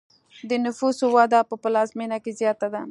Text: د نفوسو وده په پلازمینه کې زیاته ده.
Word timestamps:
د 0.49 0.51
نفوسو 0.65 1.05
وده 1.15 1.39
په 1.49 1.55
پلازمینه 1.63 2.17
کې 2.23 2.31
زیاته 2.39 2.67
ده. 2.73 2.79